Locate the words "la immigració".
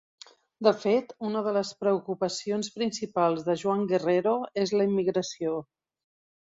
4.81-5.59